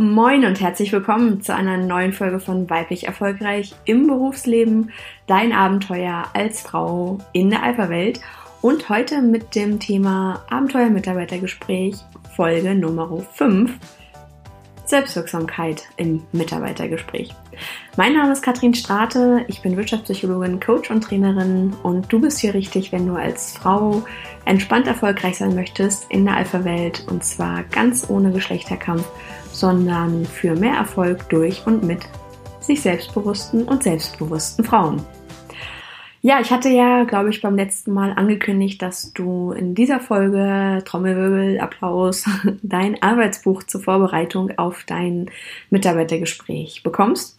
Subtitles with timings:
[0.00, 4.92] Moin und herzlich willkommen zu einer neuen Folge von Weiblich Erfolgreich im Berufsleben,
[5.26, 8.20] dein Abenteuer als Frau in der Alpha-Welt.
[8.62, 11.96] Und heute mit dem Thema Abenteuer-Mitarbeitergespräch
[12.36, 13.76] Folge Nummer 5
[14.84, 17.34] Selbstwirksamkeit im Mitarbeitergespräch.
[17.96, 22.54] Mein Name ist Katrin Strate, ich bin Wirtschaftspsychologin, Coach und Trainerin und du bist hier
[22.54, 24.02] richtig, wenn du als Frau
[24.44, 29.04] entspannt erfolgreich sein möchtest in der Alpha-Welt und zwar ganz ohne Geschlechterkampf,
[29.52, 32.00] sondern für mehr Erfolg durch und mit
[32.60, 35.04] sich selbstbewussten und selbstbewussten Frauen.
[36.20, 40.82] Ja, ich hatte ja, glaube ich, beim letzten Mal angekündigt, dass du in dieser Folge
[40.84, 42.24] Trommelwirbel, Applaus,
[42.62, 45.30] dein Arbeitsbuch zur Vorbereitung auf dein
[45.70, 47.37] Mitarbeitergespräch bekommst.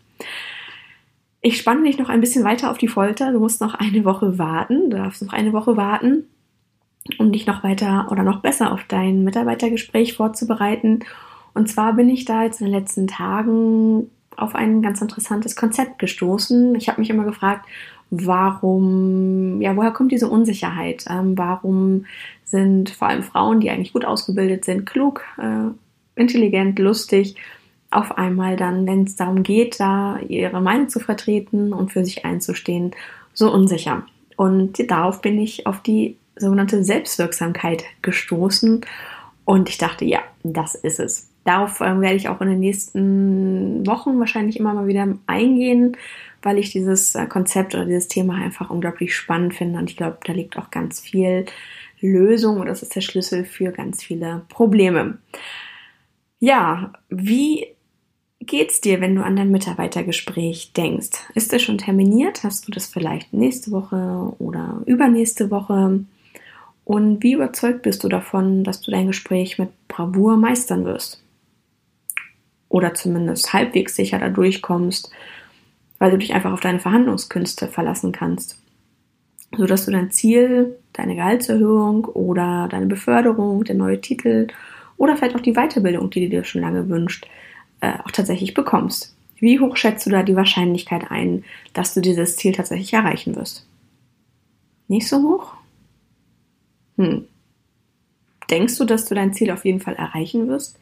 [1.42, 3.32] Ich spanne dich noch ein bisschen weiter auf die Folter.
[3.32, 4.90] Du musst noch eine Woche warten.
[4.90, 6.26] Du darfst noch eine Woche warten,
[7.18, 11.00] um dich noch weiter oder noch besser auf dein Mitarbeitergespräch vorzubereiten.
[11.54, 16.00] Und zwar bin ich da jetzt in den letzten Tagen auf ein ganz interessantes Konzept
[16.00, 16.76] gestoßen.
[16.76, 17.66] Ich habe mich immer gefragt,
[18.10, 21.06] warum, ja, woher kommt diese Unsicherheit?
[21.10, 22.06] Ähm, warum
[22.44, 25.70] sind vor allem Frauen, die eigentlich gut ausgebildet sind, klug, äh,
[26.20, 27.36] intelligent, lustig,
[27.92, 32.26] auf einmal dann, wenn es darum geht, da ihre Meinung zu vertreten und für sich
[32.26, 32.92] einzustehen,
[33.34, 34.06] so unsicher.
[34.36, 38.82] Und darauf bin ich auf die sogenannte Selbstwirksamkeit gestoßen
[39.46, 41.30] und ich dachte, ja, das ist es.
[41.44, 45.98] Darauf äh, werde ich auch in den nächsten Wochen wahrscheinlich immer mal wieder eingehen
[46.42, 49.80] weil ich dieses äh, Konzept oder dieses Thema einfach unglaublich spannend finde.
[49.80, 51.46] Und ich glaube, da liegt auch ganz viel
[52.00, 55.18] Lösung und das ist der Schlüssel für ganz viele Probleme.
[56.40, 57.68] Ja, wie
[58.40, 61.30] geht's dir, wenn du an dein Mitarbeitergespräch denkst?
[61.36, 62.44] Ist es schon terminiert?
[62.44, 66.06] Hast du das vielleicht nächste Woche oder übernächste Woche?
[66.86, 71.24] Und wie überzeugt bist du davon, dass du dein Gespräch mit Bravour meistern wirst?
[72.68, 75.12] Oder zumindest halbwegs sicher da durchkommst
[76.00, 78.58] weil du dich einfach auf deine Verhandlungskünste verlassen kannst.
[79.56, 84.48] Sodass du dein Ziel, deine Gehaltserhöhung oder deine Beförderung, der neue Titel
[84.98, 87.28] oder vielleicht auch die Weiterbildung, die du dir schon lange wünscht,
[87.82, 89.16] äh, auch tatsächlich bekommst.
[89.38, 93.66] Wie hoch schätzt du da die Wahrscheinlichkeit ein, dass du dieses Ziel tatsächlich erreichen wirst?
[94.88, 95.54] Nicht so hoch?
[96.98, 97.26] Hm.
[98.50, 100.80] Denkst du, dass du dein Ziel auf jeden Fall erreichen wirst?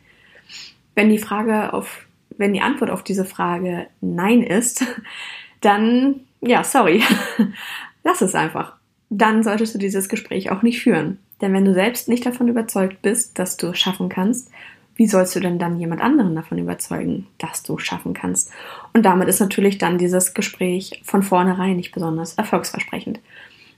[0.95, 4.85] Wenn die Frage auf wenn die Antwort auf diese Frage Nein ist,
[5.61, 7.03] dann, ja, sorry,
[8.03, 8.75] lass es einfach.
[9.09, 11.19] Dann solltest du dieses Gespräch auch nicht führen.
[11.41, 14.49] Denn wenn du selbst nicht davon überzeugt bist, dass du es schaffen kannst,
[14.97, 18.51] wie sollst du denn dann jemand anderen davon überzeugen, dass du schaffen kannst?
[18.93, 23.19] Und damit ist natürlich dann dieses Gespräch von vornherein nicht besonders erfolgsversprechend.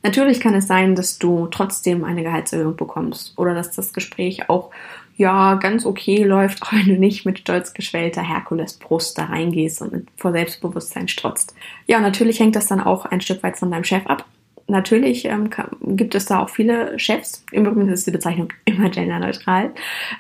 [0.02, 4.72] Natürlich kann es sein, dass du trotzdem eine Gehaltserhöhung bekommst oder dass das Gespräch auch
[5.18, 10.08] ja ganz okay läuft, auch wenn du nicht mit stolz geschwellter Herkulesbrust da reingehst und
[10.16, 11.54] vor Selbstbewusstsein strotzt.
[11.86, 14.26] Ja, natürlich hängt das dann auch ein Stück weit von deinem Chef ab.
[14.70, 15.50] Natürlich ähm,
[15.82, 19.72] gibt es da auch viele Chefs, im Übrigen ist die Bezeichnung immer genderneutral,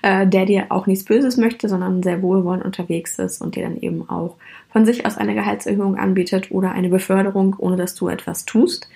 [0.02, 3.80] äh, der dir auch nichts Böses möchte, sondern sehr wohlwollend unterwegs ist und dir dann
[3.80, 4.38] eben auch
[4.72, 8.90] von sich aus eine Gehaltserhöhung anbietet oder eine Beförderung, ohne dass du etwas tust.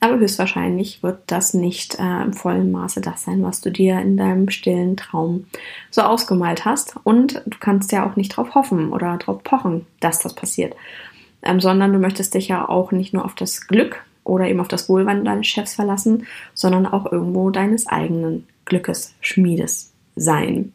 [0.00, 4.16] Aber höchstwahrscheinlich wird das nicht äh, im vollen Maße das sein, was du dir in
[4.16, 5.44] deinem stillen Traum
[5.90, 6.96] so ausgemalt hast.
[7.04, 10.74] Und du kannst ja auch nicht darauf hoffen oder darauf pochen, dass das passiert.
[11.42, 14.68] Ähm, sondern du möchtest dich ja auch nicht nur auf das Glück oder eben auf
[14.68, 20.72] das Wohlwand deines Chefs verlassen, sondern auch irgendwo deines eigenen Glückes Schmiedes sein.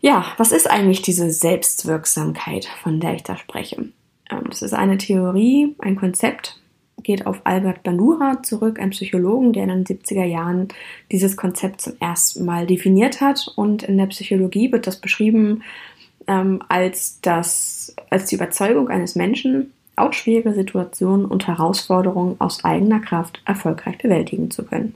[0.00, 3.88] Ja, was ist eigentlich diese Selbstwirksamkeit, von der ich da spreche?
[4.30, 6.60] Ähm, das ist eine Theorie, ein Konzept,
[7.02, 10.68] geht auf Albert Bandura zurück, ein Psychologen, der in den 70er Jahren
[11.12, 13.52] dieses Konzept zum ersten Mal definiert hat.
[13.56, 15.62] Und in der Psychologie wird das beschrieben
[16.26, 23.00] ähm, als, das, als die Überzeugung eines Menschen, auch schwierige Situationen und Herausforderungen aus eigener
[23.00, 24.94] Kraft erfolgreich bewältigen zu können.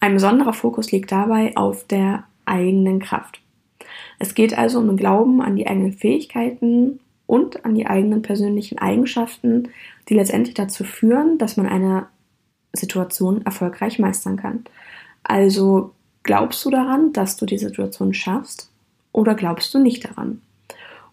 [0.00, 3.40] Ein besonderer Fokus liegt dabei auf der eigenen Kraft.
[4.18, 8.78] Es geht also um den Glauben an die eigenen Fähigkeiten und an die eigenen persönlichen
[8.78, 9.68] Eigenschaften,
[10.08, 12.06] die letztendlich dazu führen, dass man eine
[12.72, 14.64] Situation erfolgreich meistern kann.
[15.22, 15.92] Also
[16.22, 18.70] glaubst du daran, dass du die Situation schaffst
[19.12, 20.42] oder glaubst du nicht daran?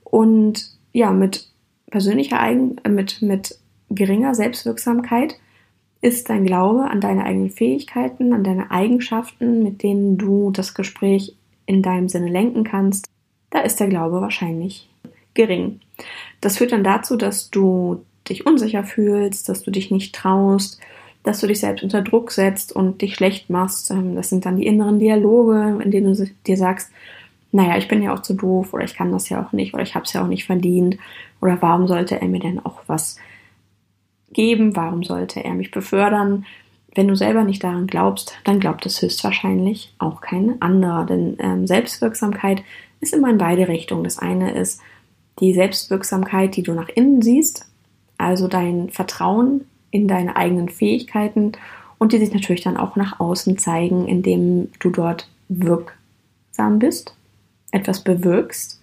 [0.04, 1.49] Und ja, mit
[1.90, 3.58] persönlicher Eigen, äh, mit, mit
[3.90, 5.36] geringer Selbstwirksamkeit
[6.02, 11.36] ist dein Glaube an deine eigenen Fähigkeiten, an deine Eigenschaften, mit denen du das Gespräch
[11.66, 13.08] in deinem Sinne lenken kannst,
[13.50, 14.90] da ist der Glaube wahrscheinlich
[15.34, 15.82] gering.
[16.42, 20.80] Das führt dann dazu, dass du dich unsicher fühlst, dass du dich nicht traust,
[21.24, 23.92] dass du dich selbst unter Druck setzt und dich schlecht machst.
[23.92, 26.92] Ähm, das sind dann die inneren Dialoge, in denen du dir sagst,
[27.52, 29.84] naja, ich bin ja auch zu doof oder ich kann das ja auch nicht oder
[29.84, 30.98] ich habe es ja auch nicht verdient
[31.42, 33.18] oder warum sollte er mir denn auch was
[34.32, 36.46] geben, warum sollte er mich befördern.
[36.94, 41.06] Wenn du selber nicht daran glaubst, dann glaubt es höchstwahrscheinlich auch kein anderer.
[41.06, 42.64] Denn ähm, Selbstwirksamkeit
[43.00, 44.04] ist immer in beide Richtungen.
[44.04, 44.82] Das eine ist
[45.40, 47.68] die Selbstwirksamkeit, die du nach innen siehst,
[48.18, 51.54] also dein Vertrauen in deine eigenen Fähigkeiten
[51.98, 57.16] und die sich natürlich dann auch nach außen zeigen, indem du dort wirksam bist,
[57.72, 58.82] etwas bewirkst,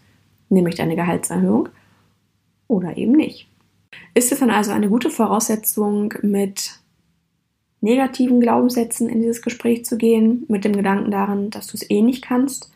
[0.49, 1.69] nämlich deine Gehaltserhöhung
[2.69, 3.49] oder eben nicht.
[4.15, 6.81] Ist es dann also eine gute Voraussetzung, mit
[7.81, 12.03] negativen Glaubenssätzen in dieses Gespräch zu gehen, mit dem Gedanken daran, dass du es eh
[12.03, 12.73] nicht kannst?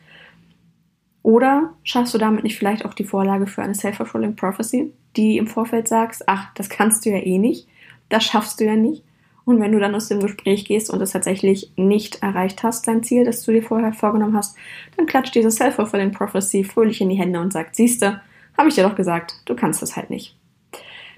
[1.23, 5.47] Oder schaffst du damit nicht vielleicht auch die Vorlage für eine Self-Fulfilling Prophecy, die im
[5.47, 7.69] Vorfeld sagst, ach, das kannst du ja eh nicht,
[8.09, 9.03] das schaffst du ja nicht.
[9.45, 13.03] Und wenn du dann aus dem Gespräch gehst und es tatsächlich nicht erreicht hast, dein
[13.03, 14.57] Ziel, das du dir vorher vorgenommen hast,
[14.97, 18.21] dann klatscht diese Self-Fulfilling Prophecy fröhlich in die Hände und sagt, siehste,
[18.57, 20.37] habe ich dir doch gesagt, du kannst das halt nicht.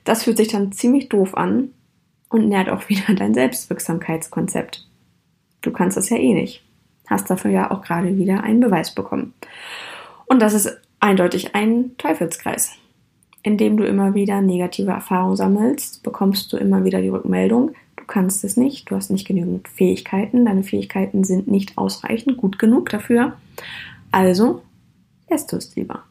[0.05, 1.71] Das fühlt sich dann ziemlich doof an
[2.29, 4.87] und nährt auch wieder dein Selbstwirksamkeitskonzept.
[5.61, 6.65] Du kannst das ja eh nicht.
[7.07, 9.35] Hast dafür ja auch gerade wieder einen Beweis bekommen.
[10.27, 12.73] Und das ist eindeutig ein Teufelskreis.
[13.43, 18.43] Indem du immer wieder negative Erfahrungen sammelst, bekommst du immer wieder die Rückmeldung, du kannst
[18.43, 23.35] es nicht, du hast nicht genügend Fähigkeiten, deine Fähigkeiten sind nicht ausreichend gut genug dafür.
[24.11, 24.63] Also
[25.31, 26.03] lässt du es lieber.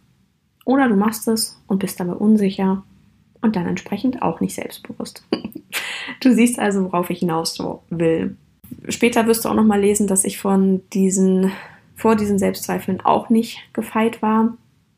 [0.63, 2.83] Oder du machst es und bist dabei unsicher
[3.41, 5.27] und dann entsprechend auch nicht selbstbewusst.
[6.21, 7.59] du siehst also, worauf ich hinaus
[7.89, 8.37] will.
[8.87, 11.51] Später wirst du auch noch mal lesen, dass ich von diesen,
[11.95, 14.57] vor diesen Selbstzweifeln auch nicht gefeit war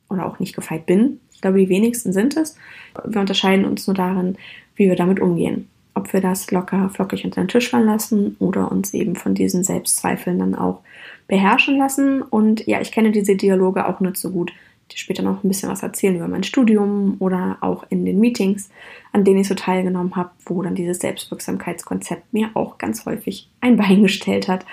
[0.09, 1.19] oder auch nicht gefeit bin.
[1.33, 2.55] Ich glaube, die wenigsten sind es.
[3.03, 4.37] Wir unterscheiden uns nur darin,
[4.75, 5.69] wie wir damit umgehen.
[5.95, 9.63] Ob wir das locker, flockig unter den Tisch fallen lassen oder uns eben von diesen
[9.63, 10.81] Selbstzweifeln dann auch
[11.27, 12.21] beherrschen lassen.
[12.21, 14.51] Und ja, ich kenne diese Dialoge auch nicht so gut,
[14.91, 18.69] dir später noch ein bisschen was erzählen über mein Studium oder auch in den Meetings,
[19.11, 23.77] an denen ich so teilgenommen habe, wo dann dieses Selbstwirksamkeitskonzept mir auch ganz häufig ein
[23.77, 24.65] Bein gestellt hat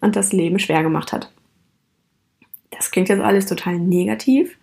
[0.00, 1.32] und das Leben schwer gemacht hat.
[2.70, 4.56] Das klingt jetzt alles total negativ,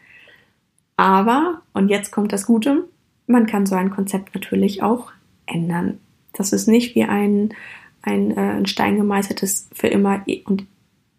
[0.97, 2.87] aber, und jetzt kommt das Gute,
[3.27, 5.11] man kann so ein Konzept natürlich auch
[5.45, 6.00] ändern.
[6.33, 7.53] Das ist nicht wie ein,
[8.01, 10.65] ein, äh, ein Stein gemeißeltes für immer e-, und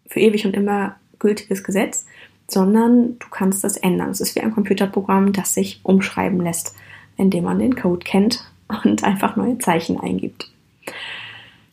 [0.07, 2.05] für ewig und immer gültiges Gesetz,
[2.47, 4.11] sondern du kannst das ändern.
[4.11, 6.75] Es ist wie ein Computerprogramm, das sich umschreiben lässt,
[7.17, 8.49] indem man den Code kennt
[8.83, 10.51] und einfach neue Zeichen eingibt.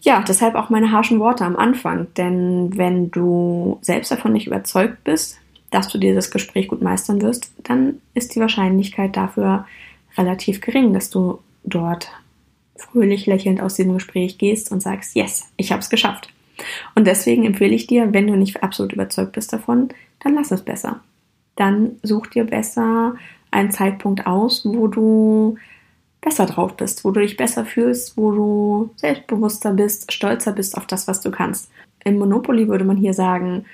[0.00, 5.03] Ja, deshalb auch meine harschen Worte am Anfang, denn wenn du selbst davon nicht überzeugt
[5.05, 5.39] bist,
[5.71, 9.67] dass du dieses Gespräch gut meistern wirst, dann ist die Wahrscheinlichkeit dafür
[10.17, 12.11] relativ gering, dass du dort
[12.76, 16.32] fröhlich lächelnd aus diesem Gespräch gehst und sagst, yes, ich habe es geschafft.
[16.94, 19.88] Und deswegen empfehle ich dir, wenn du nicht absolut überzeugt bist davon,
[20.21, 21.00] dann lass es besser.
[21.56, 23.17] Dann such dir besser
[23.50, 25.56] einen Zeitpunkt aus, wo du
[26.21, 30.87] besser drauf bist, wo du dich besser fühlst, wo du selbstbewusster bist, stolzer bist auf
[30.87, 31.71] das, was du kannst.
[32.03, 33.67] Im Monopoly würde man hier sagen,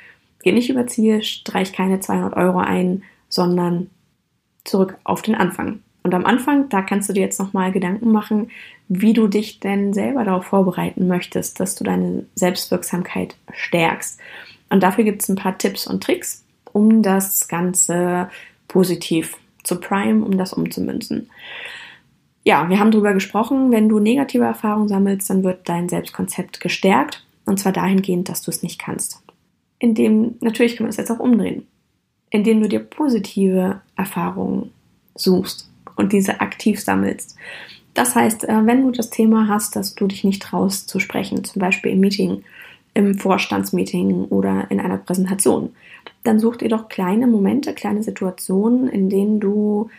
[0.43, 3.89] geh nicht über Ziel, streich keine 200 Euro ein, sondern
[4.65, 5.81] zurück auf den Anfang.
[6.03, 8.51] Und am Anfang, da kannst du dir jetzt nochmal Gedanken machen,
[8.89, 14.19] wie du dich denn selber darauf vorbereiten möchtest, dass du deine Selbstwirksamkeit stärkst.
[14.71, 18.31] Und dafür gibt es ein paar Tipps und Tricks, um das Ganze
[18.69, 21.29] positiv zu prime, um das umzumünzen.
[22.45, 27.27] Ja, wir haben darüber gesprochen, wenn du negative Erfahrungen sammelst, dann wird dein Selbstkonzept gestärkt.
[27.45, 29.23] Und zwar dahingehend, dass du es nicht kannst.
[29.79, 31.67] Indem, natürlich kann man es jetzt auch umdrehen,
[32.31, 34.71] indem du dir positive Erfahrungen
[35.15, 35.70] suchst
[36.01, 37.37] und diese aktiv sammelst.
[37.95, 41.45] Das heißt, äh, wenn du das Thema hast, dass du dich nicht traust zu sprechen,
[41.45, 42.43] zum Beispiel im Meeting,
[42.95, 45.75] im Vorstandsmeeting oder in einer Präsentation,
[46.25, 49.91] dann such dir doch kleine Momente, kleine Situationen, in denen du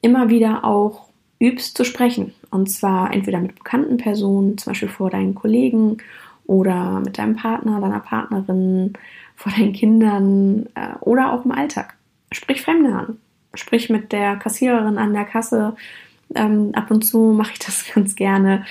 [0.00, 1.08] immer wieder auch
[1.40, 2.34] übst zu sprechen.
[2.50, 5.98] Und zwar entweder mit bekannten Personen, zum Beispiel vor deinen Kollegen
[6.46, 8.92] oder mit deinem Partner, deiner Partnerin,
[9.36, 11.96] vor deinen Kindern äh, oder auch im Alltag.
[12.32, 13.18] Sprich Fremde an.
[13.54, 15.76] Sprich mit der Kassiererin an der Kasse.
[16.34, 18.64] Ähm, ab und zu mache ich das ganz gerne.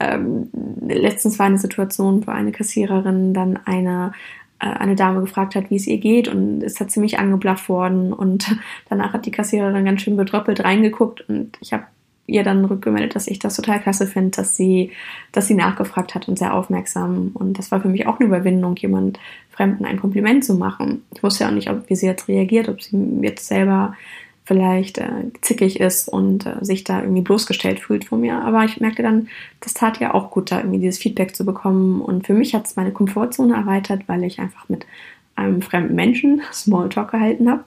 [0.00, 0.50] Ähm,
[0.86, 4.12] letztens war eine Situation, wo eine Kassiererin dann eine
[4.60, 8.12] äh, eine Dame gefragt hat, wie es ihr geht und ist da ziemlich angeblafft worden
[8.12, 8.56] und
[8.88, 11.84] danach hat die Kassiererin ganz schön betröppelt reingeguckt und ich habe
[12.26, 14.92] ihr dann rückgemeldet, dass ich das total klasse finde, dass sie,
[15.32, 17.30] dass sie nachgefragt hat und sehr aufmerksam.
[17.32, 19.18] Und das war für mich auch eine Überwindung, jemand
[19.50, 21.04] Fremden ein Kompliment zu machen.
[21.14, 23.94] Ich wusste ja auch nicht, ob, wie sie jetzt reagiert, ob sie jetzt selber
[24.48, 28.40] vielleicht äh, zickig ist und äh, sich da irgendwie bloßgestellt fühlt von mir.
[28.40, 29.28] Aber ich merkte dann,
[29.60, 32.00] das tat ja auch gut, da irgendwie dieses Feedback zu bekommen.
[32.00, 34.86] Und für mich hat es meine Komfortzone erweitert, weil ich einfach mit
[35.36, 37.64] einem fremden Menschen Smalltalk gehalten habe.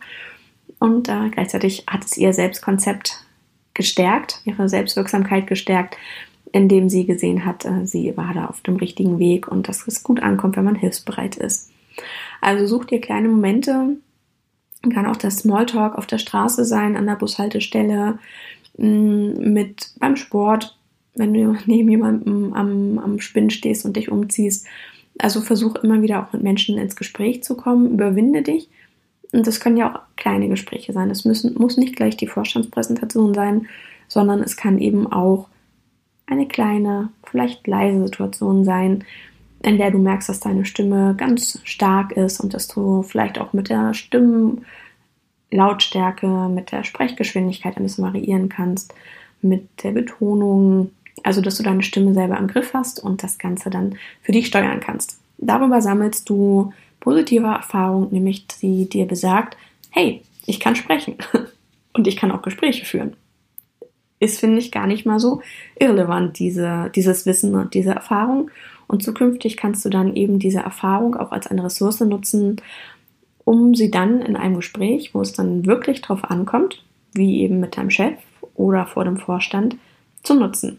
[0.79, 3.25] Und äh, gleichzeitig hat es ihr Selbstkonzept
[3.75, 5.97] gestärkt, ihre Selbstwirksamkeit gestärkt,
[6.51, 10.01] indem sie gesehen hat, äh, sie war da auf dem richtigen Weg und dass es
[10.01, 11.69] gut ankommt, wenn man hilfsbereit ist.
[12.41, 13.97] Also such dir kleine Momente,
[14.89, 18.17] kann auch das Smalltalk auf der Straße sein, an der Bushaltestelle,
[18.77, 20.77] mm, mit beim Sport,
[21.15, 24.65] wenn du neben jemandem am, am Spinn stehst und dich umziehst.
[25.19, 28.69] Also versuch immer wieder auch mit Menschen ins Gespräch zu kommen, überwinde dich.
[29.31, 31.09] Und das können ja auch kleine Gespräche sein.
[31.09, 33.67] Es müssen, muss nicht gleich die Vorstandspräsentation sein,
[34.07, 35.47] sondern es kann eben auch
[36.25, 39.03] eine kleine, vielleicht leise Situation sein,
[39.63, 43.53] in der du merkst, dass deine Stimme ganz stark ist und dass du vielleicht auch
[43.53, 48.93] mit der Stimmenlautstärke, mit der Sprechgeschwindigkeit ein bisschen variieren kannst,
[49.41, 50.91] mit der Betonung,
[51.23, 54.47] also dass du deine Stimme selber im Griff hast und das Ganze dann für dich
[54.47, 55.19] steuern kannst.
[55.37, 59.57] Darüber sammelst du positive Erfahrung, nämlich die dir besagt,
[59.89, 61.15] hey, ich kann sprechen
[61.93, 63.15] und ich kann auch Gespräche führen
[64.21, 65.41] ist, finde ich, gar nicht mal so
[65.77, 68.51] irrelevant, diese, dieses Wissen und diese Erfahrung.
[68.91, 72.57] Und zukünftig kannst du dann eben diese Erfahrung auch als eine Ressource nutzen,
[73.45, 76.83] um sie dann in einem Gespräch, wo es dann wirklich drauf ankommt,
[77.13, 78.17] wie eben mit deinem Chef
[78.53, 79.77] oder vor dem Vorstand,
[80.23, 80.77] zu nutzen.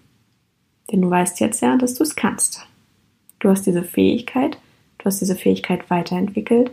[0.90, 2.66] Denn du weißt jetzt ja, dass du es kannst.
[3.38, 4.58] Du hast diese Fähigkeit,
[4.98, 6.70] du hast diese Fähigkeit weiterentwickelt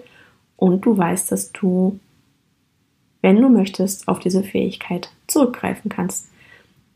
[0.57, 2.01] und du weißt, dass du,
[3.21, 6.27] wenn du möchtest, auf diese Fähigkeit zurückgreifen kannst.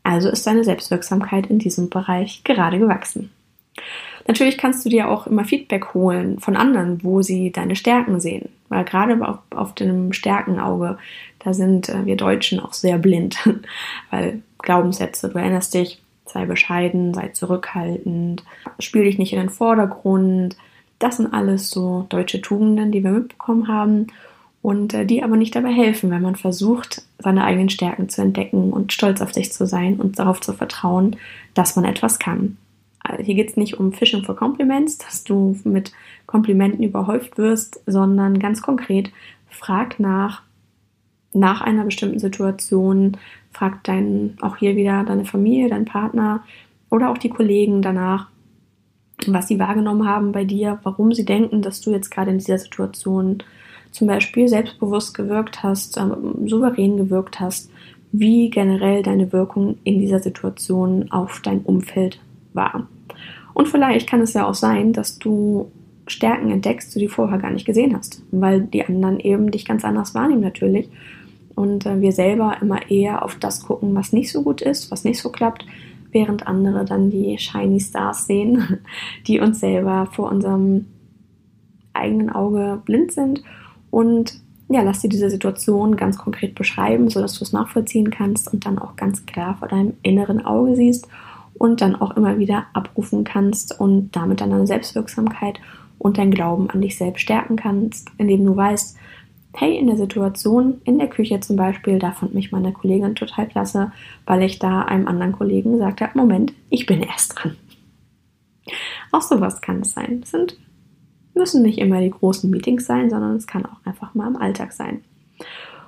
[0.02, 3.30] Also ist deine Selbstwirksamkeit in diesem Bereich gerade gewachsen.
[4.26, 8.48] Natürlich kannst du dir auch immer Feedback holen von anderen, wo sie deine Stärken sehen.
[8.68, 10.98] Weil gerade auf, auf dem Stärkenauge,
[11.40, 13.38] da sind äh, wir Deutschen auch sehr blind.
[14.10, 18.42] Weil Glaubenssätze, du erinnerst dich, sei bescheiden, sei zurückhaltend,
[18.78, 20.56] spiel dich nicht in den Vordergrund.
[20.98, 24.06] Das sind alles so deutsche Tugenden, die wir mitbekommen haben
[24.62, 28.72] und äh, die aber nicht dabei helfen, wenn man versucht, seine eigenen Stärken zu entdecken
[28.72, 31.16] und stolz auf sich zu sein und darauf zu vertrauen,
[31.52, 32.56] dass man etwas kann.
[33.04, 35.92] Also hier geht es nicht um Fishing for Compliments, dass du mit
[36.26, 39.12] Komplimenten überhäuft wirst, sondern ganz konkret
[39.48, 40.42] frag nach,
[41.32, 43.18] nach einer bestimmten Situation,
[43.52, 46.42] frag dein, auch hier wieder deine Familie, dein Partner
[46.90, 48.28] oder auch die Kollegen danach,
[49.26, 52.58] was sie wahrgenommen haben bei dir, warum sie denken, dass du jetzt gerade in dieser
[52.58, 53.42] Situation
[53.90, 57.70] zum Beispiel selbstbewusst gewirkt hast, ähm, souverän gewirkt hast,
[58.12, 62.20] wie generell deine Wirkung in dieser Situation auf dein Umfeld
[62.54, 62.88] war.
[63.54, 65.70] Und vielleicht kann es ja auch sein, dass du
[66.06, 69.84] Stärken entdeckst, die du vorher gar nicht gesehen hast, weil die anderen eben dich ganz
[69.84, 70.90] anders wahrnehmen natürlich.
[71.54, 75.04] Und äh, wir selber immer eher auf das gucken, was nicht so gut ist, was
[75.04, 75.64] nicht so klappt,
[76.10, 78.80] während andere dann die Shiny Stars sehen,
[79.26, 80.86] die uns selber vor unserem
[81.94, 83.42] eigenen Auge blind sind
[83.90, 88.66] und ja, lass dir diese Situation ganz konkret beschreiben, sodass du es nachvollziehen kannst und
[88.66, 91.06] dann auch ganz klar vor deinem inneren Auge siehst
[91.54, 95.60] und dann auch immer wieder abrufen kannst und damit deine Selbstwirksamkeit
[95.98, 98.96] und dein Glauben an dich selbst stärken kannst, indem du weißt,
[99.54, 103.46] hey, in der Situation, in der Küche zum Beispiel, da fand mich meine Kollegin total
[103.46, 103.92] klasse,
[104.26, 107.56] weil ich da einem anderen Kollegen gesagt habe, Moment, ich bin erst dran.
[109.12, 110.22] Auch sowas kann es sein.
[110.22, 110.58] Das sind
[111.34, 114.72] Müssen nicht immer die großen Meetings sein, sondern es kann auch einfach mal im Alltag
[114.72, 115.02] sein.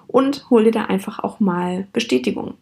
[0.08, 2.54] Und hol dir da einfach auch mal Bestätigung.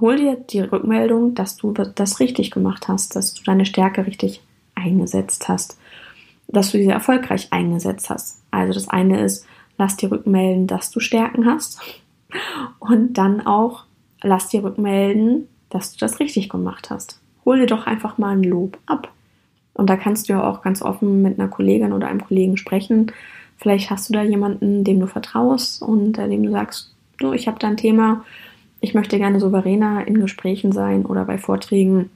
[0.00, 4.42] Hol dir die Rückmeldung, dass du das richtig gemacht hast, dass du deine Stärke richtig
[4.74, 5.78] eingesetzt hast,
[6.48, 8.42] dass du sie erfolgreich eingesetzt hast.
[8.50, 11.80] Also das eine ist, lass dir rückmelden, dass du Stärken hast.
[12.78, 13.84] Und dann auch,
[14.22, 17.20] lass dir rückmelden, dass du das richtig gemacht hast.
[17.44, 19.12] Hol dir doch einfach mal ein Lob ab.
[19.74, 23.12] Und da kannst du ja auch ganz offen mit einer Kollegin oder einem Kollegen sprechen.
[23.56, 27.46] Vielleicht hast du da jemanden, dem du vertraust und äh, dem du sagst, du, ich
[27.46, 28.24] habe da ein Thema,
[28.80, 32.10] ich möchte gerne souveräner in Gesprächen sein oder bei Vorträgen.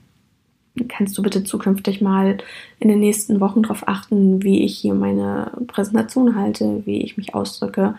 [0.89, 2.37] Kannst du bitte zukünftig mal
[2.79, 7.33] in den nächsten Wochen darauf achten, wie ich hier meine Präsentation halte, wie ich mich
[7.33, 7.95] ausdrücke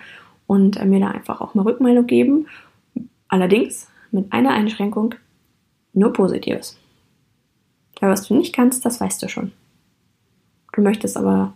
[0.47, 2.49] und äh, mir da einfach auch mal Rückmeldung geben.
[3.29, 5.15] Allerdings mit einer Einschränkung,
[5.93, 6.79] nur Positives.
[8.01, 9.53] Ja, was du nicht kannst, das weißt du schon.
[10.75, 11.55] Du möchtest aber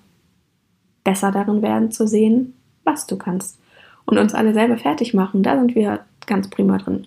[1.05, 3.59] besser darin werden zu sehen, was du kannst.
[4.07, 7.07] Und uns alle selber fertig machen, da sind wir ganz prima drin.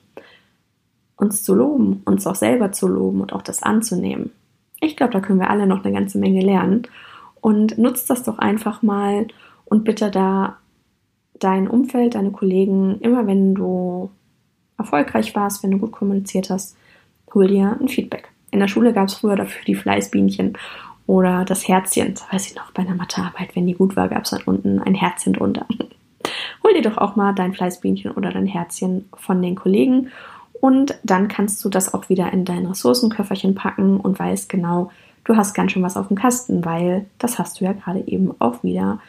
[1.16, 4.32] Uns zu loben, uns auch selber zu loben und auch das anzunehmen.
[4.82, 6.84] Ich glaube, da können wir alle noch eine ganze Menge lernen.
[7.40, 9.28] Und nutzt das doch einfach mal
[9.66, 10.58] und bitte da
[11.40, 14.12] dein Umfeld, deine Kollegen, immer wenn du
[14.78, 16.78] erfolgreich warst, wenn du gut kommuniziert hast,
[17.34, 18.30] hol dir ein Feedback.
[18.52, 20.58] In der Schule gab es früher dafür die Fleißbienchen.
[21.06, 24.24] Oder das Herzchen, das weiß ich noch, bei einer Mathearbeit, wenn die gut war, gab
[24.24, 25.66] es dann unten ein Herzchen drunter.
[26.64, 30.10] Hol dir doch auch mal dein Fleißbienchen oder dein Herzchen von den Kollegen
[30.64, 34.92] und dann kannst du das auch wieder in dein Ressourcenköfferchen packen und weißt genau,
[35.26, 38.34] du hast ganz schön was auf dem Kasten, weil das hast du ja gerade eben
[38.40, 39.00] auch wieder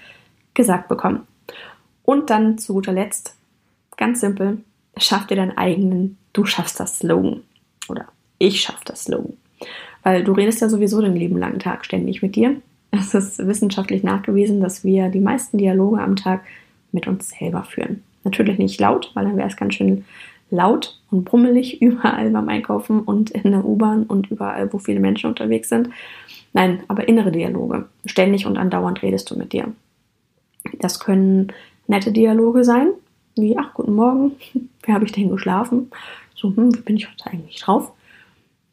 [0.54, 1.28] gesagt bekommen.
[2.04, 3.36] Und dann zu guter Letzt,
[3.96, 4.64] ganz simpel,
[4.96, 7.44] schaff dir deinen eigenen Du schaffst das Slogan.
[7.88, 8.06] Oder
[8.38, 9.36] ich schaff das Slogan.
[10.02, 12.56] Weil du redest ja sowieso den lieben langen Tag ständig mit dir.
[12.90, 16.44] Es ist wissenschaftlich nachgewiesen, dass wir die meisten Dialoge am Tag
[16.94, 18.02] mit uns selber führen.
[18.22, 20.04] Natürlich nicht laut, weil dann wäre es ganz schön
[20.50, 25.28] laut und brummelig überall beim Einkaufen und in der U-Bahn und überall, wo viele Menschen
[25.28, 25.90] unterwegs sind.
[26.52, 27.88] Nein, aber innere Dialoge.
[28.06, 29.72] Ständig und andauernd redest du mit dir.
[30.78, 31.52] Das können
[31.86, 32.88] nette Dialoge sein,
[33.36, 34.32] wie, ach, guten Morgen,
[34.82, 35.90] wie habe ich denn geschlafen?
[36.34, 37.92] So, hm, wie bin ich heute eigentlich drauf?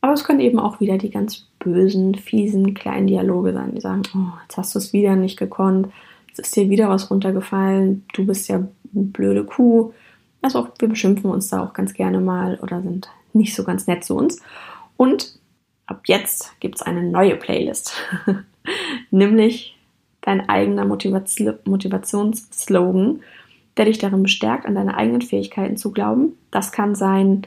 [0.02, 4.02] Aber es können eben auch wieder die ganz bösen, fiesen, kleinen Dialoge sein, die sagen,
[4.16, 5.90] oh, jetzt hast du es wieder nicht gekonnt,
[6.32, 9.92] jetzt ist dir wieder was runtergefallen, du bist ja eine blöde Kuh,
[10.42, 13.88] also auch, wir beschimpfen uns da auch ganz gerne mal oder sind nicht so ganz
[13.88, 14.42] nett zu uns.
[14.98, 15.40] Und
[15.86, 17.94] ab jetzt gibt es eine neue Playlist,
[19.12, 19.78] nämlich
[20.22, 23.22] dein eigener Motivationsslogan,
[23.78, 26.38] der dich darin bestärkt, an deine eigenen Fähigkeiten zu glauben.
[26.50, 27.46] Das kann sein,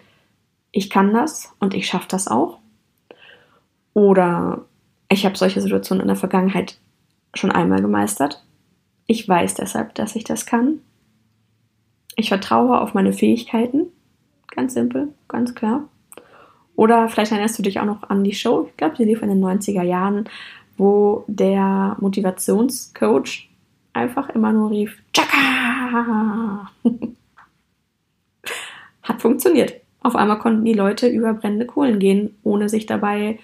[0.73, 2.59] ich kann das und ich schaffe das auch.
[3.93, 4.65] Oder
[5.09, 6.79] ich habe solche Situationen in der Vergangenheit
[7.35, 8.45] schon einmal gemeistert.
[9.07, 10.81] Ich weiß deshalb, dass ich das kann.
[12.17, 13.87] Ich vertraue auf meine Fähigkeiten.
[14.49, 15.89] Ganz simpel, ganz klar.
[16.77, 19.29] Oder vielleicht erinnerst du dich auch noch an die Show, ich glaube, sie lief in
[19.29, 20.29] den 90er Jahren,
[20.77, 23.49] wo der Motivationscoach
[23.93, 26.71] einfach immer nur rief, Chaka!
[29.03, 29.75] Hat funktioniert.
[30.01, 33.39] Auf einmal konnten die Leute über brennende Kohlen gehen, ohne sich dabei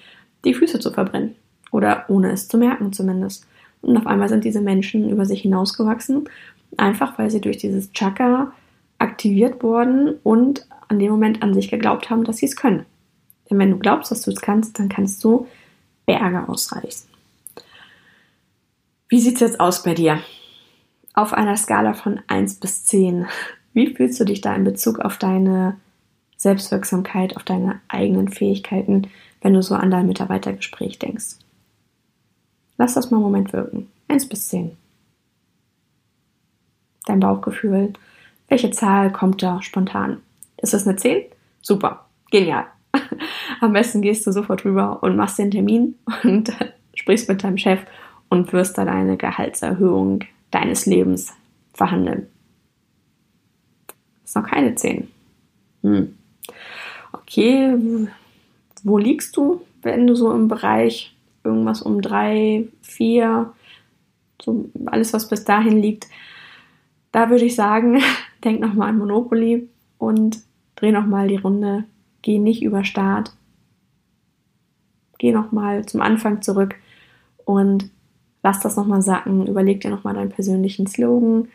[0.45, 1.37] die Füße zu verbrennen.
[1.71, 3.47] Oder ohne es zu merken zumindest.
[3.83, 6.29] Und auf einmal sind diese Menschen über sich hinausgewachsen,
[6.77, 8.53] einfach weil sie durch dieses Chaka
[8.99, 12.85] aktiviert worden und an dem Moment an sich geglaubt haben, dass sie es können.
[13.49, 15.47] Denn wenn du glaubst, dass du es kannst, dann kannst du
[16.07, 17.09] Berge ausreißen.
[19.09, 20.21] Wie sieht es jetzt aus bei dir?
[21.15, 23.27] Auf einer Skala von 1 bis 10,
[23.73, 25.77] wie fühlst du dich da in Bezug auf deine
[26.37, 29.09] Selbstwirksamkeit, auf deine eigenen Fähigkeiten,
[29.41, 31.37] wenn du so an dein Mitarbeitergespräch denkst?
[32.81, 33.91] Lass das mal einen Moment wirken.
[34.09, 34.75] 1 bis 10.
[37.05, 37.93] Dein Bauchgefühl,
[38.49, 40.23] welche Zahl kommt da spontan?
[40.57, 41.25] Ist das eine 10?
[41.61, 42.65] Super, genial.
[43.61, 46.57] Am besten gehst du sofort rüber und machst den Termin und
[46.95, 47.81] sprichst mit deinem Chef
[48.31, 51.35] und wirst dann eine Gehaltserhöhung deines Lebens
[51.75, 52.29] verhandeln.
[54.25, 55.07] Ist noch keine 10.
[55.83, 56.17] Hm.
[57.13, 58.09] Okay,
[58.85, 63.53] wo liegst du, wenn du so im Bereich irgendwas um 3, 4,
[64.43, 66.09] so alles, was bis dahin liegt,
[67.13, 68.01] da würde ich sagen,
[68.45, 70.41] denk nochmal an Monopoly und
[70.77, 71.85] dreh nochmal die Runde.
[72.23, 73.33] Geh nicht über Start.
[75.19, 76.77] Geh nochmal zum Anfang zurück
[77.45, 77.91] und
[78.43, 79.47] lass das nochmal sacken.
[79.47, 81.49] Überleg dir nochmal deinen persönlichen Slogan.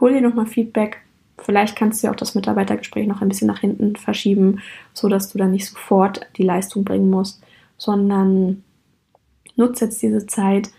[0.00, 1.02] Hol dir nochmal Feedback.
[1.38, 4.60] Vielleicht kannst du ja auch das Mitarbeitergespräch noch ein bisschen nach hinten verschieben,
[4.94, 7.42] sodass du dann nicht sofort die Leistung bringen musst,
[7.76, 8.62] sondern
[9.56, 10.70] nutze jetzt diese Zeit,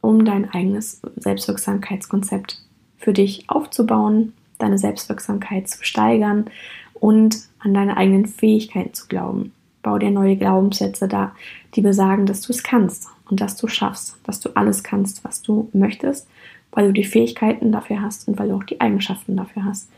[0.00, 2.62] um dein eigenes Selbstwirksamkeitskonzept
[2.96, 6.46] für dich aufzubauen, deine Selbstwirksamkeit zu steigern
[6.94, 9.52] und an deine eigenen Fähigkeiten zu glauben.
[9.82, 11.34] Bau dir neue Glaubenssätze da,
[11.74, 15.42] die besagen, dass du es kannst und dass du schaffst, dass du alles kannst, was
[15.42, 16.28] du möchtest,
[16.72, 19.90] weil du die Fähigkeiten dafür hast und weil du auch die Eigenschaften dafür hast.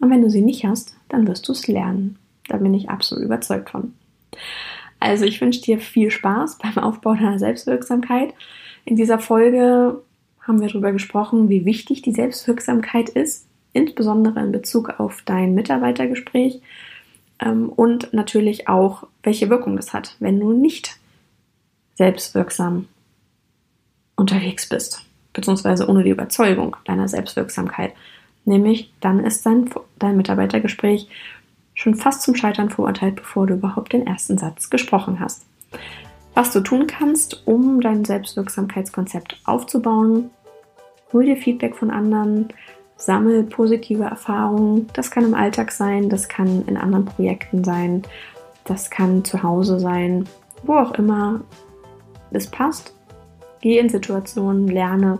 [0.00, 2.18] Und wenn du sie nicht hast, dann wirst du es lernen.
[2.48, 3.94] Da bin ich absolut überzeugt von.
[5.00, 8.34] Also ich wünsche dir viel Spaß beim Aufbau deiner Selbstwirksamkeit.
[8.84, 10.02] In dieser Folge
[10.40, 16.60] haben wir darüber gesprochen, wie wichtig die Selbstwirksamkeit ist, insbesondere in Bezug auf dein Mitarbeitergespräch
[17.40, 20.98] ähm, und natürlich auch, welche Wirkung das hat, wenn du nicht
[21.94, 22.88] selbstwirksam
[24.16, 27.92] unterwegs bist, beziehungsweise ohne die Überzeugung deiner Selbstwirksamkeit.
[28.44, 31.08] Nämlich dann ist dein, dein Mitarbeitergespräch
[31.76, 35.46] schon fast zum Scheitern verurteilt, bevor du überhaupt den ersten Satz gesprochen hast.
[36.34, 40.30] Was du tun kannst, um dein Selbstwirksamkeitskonzept aufzubauen,
[41.12, 42.48] hol dir Feedback von anderen,
[42.96, 44.88] sammel positive Erfahrungen.
[44.94, 48.02] Das kann im Alltag sein, das kann in anderen Projekten sein,
[48.64, 50.28] das kann zu Hause sein,
[50.64, 51.42] wo auch immer
[52.30, 52.94] es passt.
[53.60, 55.18] Geh in Situationen, lerne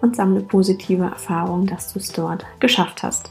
[0.00, 3.30] und sammle positive Erfahrungen, dass du es dort geschafft hast.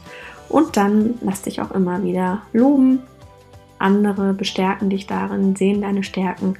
[0.52, 3.02] Und dann lass dich auch immer wieder loben.
[3.78, 6.54] Andere bestärken dich darin, sehen deine Stärken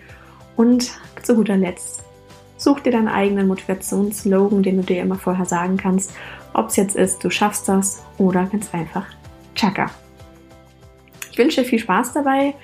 [0.56, 0.90] und
[1.22, 2.02] zu guter Letzt
[2.62, 6.14] Such dir deinen eigenen Motivationsslogan, den du dir immer vorher sagen kannst,
[6.54, 9.04] ob es jetzt ist, du schaffst das oder ganz einfach
[9.56, 9.90] Chaka.
[11.32, 12.54] Ich wünsche dir viel Spaß dabei.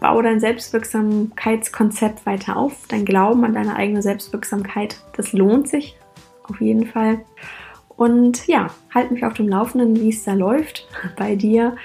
[0.00, 2.72] Bau dein Selbstwirksamkeitskonzept weiter auf.
[2.88, 5.96] Dein Glauben an deine eigene Selbstwirksamkeit, das lohnt sich
[6.44, 7.20] auf jeden Fall.
[8.00, 11.76] Und ja, halt mich auf dem Laufenden, wie es da läuft bei dir.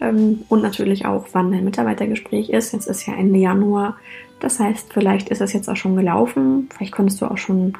[0.00, 2.72] Ähm, und natürlich auch, wann dein Mitarbeitergespräch ist.
[2.72, 3.96] Jetzt ist ja Ende Januar.
[4.40, 6.68] Das heißt, vielleicht ist es jetzt auch schon gelaufen.
[6.74, 7.74] Vielleicht konntest du auch schon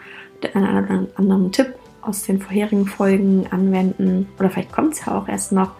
[0.55, 4.29] einen anderen Tipp aus den vorherigen Folgen anwenden.
[4.39, 5.73] Oder vielleicht kommt es ja auch erst noch.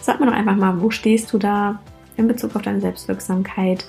[0.00, 1.78] Sag mir doch einfach mal, wo stehst du da
[2.16, 3.86] in Bezug auf deine Selbstwirksamkeit?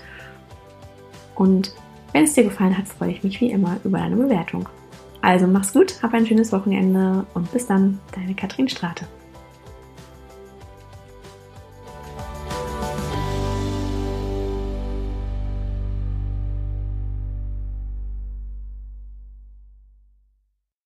[1.35, 1.73] Und
[2.11, 4.67] wenn es dir gefallen hat, freue ich mich wie immer über deine Bewertung.
[5.21, 9.05] Also mach's gut, hab ein schönes Wochenende und bis dann, deine Katrin Strate.